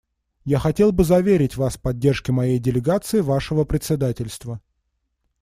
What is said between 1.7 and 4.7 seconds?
в поддержке моей делегацией Вашего председательства.